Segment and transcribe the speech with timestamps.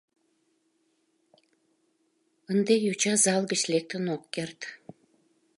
[2.51, 4.59] Ынде йоча зал гыч лектын ок керт.